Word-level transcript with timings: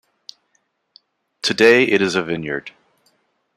Today 1.43 1.83
it 1.83 2.01
is 2.01 2.15
a 2.15 2.23
vineyard. 2.23 2.71